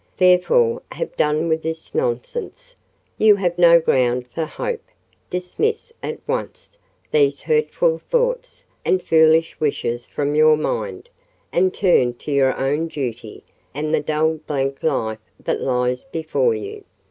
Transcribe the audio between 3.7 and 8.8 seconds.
ground for hope: dismiss, at once, these hurtful thoughts